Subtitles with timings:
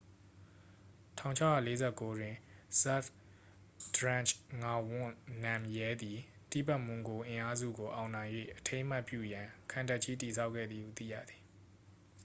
[1.21, 2.37] 1649တွင်
[2.79, 3.09] ဇတ်ဘ်
[3.95, 6.17] ဒရန့်ဂျ် ငါဝန့် နမ်ရဲသည်
[6.51, 11.41] တိဘက်မွန်ဂို အင်အားစုကို အောင်နိုင်၍ အထိမ်းအမှတ်ပြုရန် ခံတပ်ကြီး တည်ဆောက်ခဲ့သည်ဟု သိရသည်